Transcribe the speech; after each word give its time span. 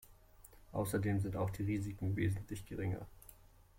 Außerdem 0.71 1.19
sind 1.19 1.35
auch 1.35 1.51
die 1.51 1.61
Risiken 1.61 2.15
wesentlich 2.15 2.65
geringer. 2.65 3.05